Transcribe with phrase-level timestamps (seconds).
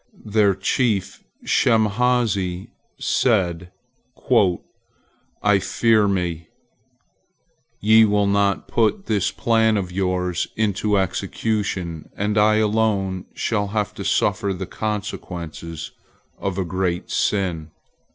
[0.25, 3.71] Their chief Shemhazai said,
[5.43, 6.47] "I fear me,
[7.79, 13.93] ye will not put this plan of yours into execution, and I alone shall have
[13.93, 15.91] to suffer the consequences
[16.39, 17.69] of a great sin."